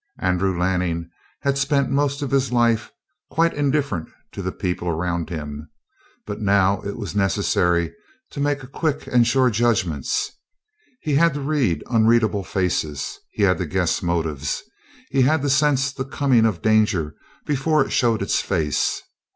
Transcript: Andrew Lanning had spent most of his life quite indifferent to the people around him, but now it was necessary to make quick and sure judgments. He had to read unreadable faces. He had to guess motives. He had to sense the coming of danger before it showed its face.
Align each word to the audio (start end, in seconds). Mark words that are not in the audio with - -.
Andrew 0.17 0.57
Lanning 0.59 1.11
had 1.41 1.59
spent 1.59 1.91
most 1.91 2.23
of 2.23 2.31
his 2.31 2.51
life 2.51 2.91
quite 3.29 3.53
indifferent 3.53 4.09
to 4.31 4.41
the 4.41 4.51
people 4.51 4.87
around 4.87 5.29
him, 5.29 5.69
but 6.25 6.41
now 6.41 6.81
it 6.81 6.97
was 6.97 7.13
necessary 7.15 7.93
to 8.31 8.39
make 8.39 8.71
quick 8.71 9.05
and 9.05 9.27
sure 9.27 9.51
judgments. 9.51 10.31
He 11.01 11.13
had 11.13 11.35
to 11.35 11.41
read 11.41 11.83
unreadable 11.85 12.43
faces. 12.43 13.19
He 13.29 13.43
had 13.43 13.59
to 13.59 13.67
guess 13.67 14.01
motives. 14.01 14.63
He 15.11 15.21
had 15.21 15.43
to 15.43 15.51
sense 15.51 15.93
the 15.93 16.03
coming 16.03 16.47
of 16.47 16.63
danger 16.63 17.13
before 17.45 17.85
it 17.85 17.91
showed 17.91 18.23
its 18.23 18.39
face. 18.41 19.03